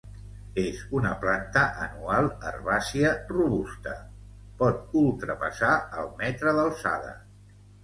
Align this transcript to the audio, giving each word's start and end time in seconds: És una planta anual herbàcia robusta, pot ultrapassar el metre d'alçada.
És 0.59 0.77
una 0.99 1.09
planta 1.25 1.65
anual 1.87 2.29
herbàcia 2.51 3.11
robusta, 3.35 3.95
pot 4.65 4.99
ultrapassar 5.05 5.73
el 6.01 6.11
metre 6.25 6.59
d'alçada. 6.61 7.17